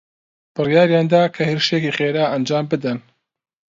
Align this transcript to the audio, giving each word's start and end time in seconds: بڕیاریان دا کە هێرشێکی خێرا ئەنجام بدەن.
بڕیاریان 0.55 1.05
دا 1.13 1.21
کە 1.35 1.41
هێرشێکی 1.49 1.95
خێرا 1.97 2.25
ئەنجام 2.31 2.65
بدەن. 2.71 2.97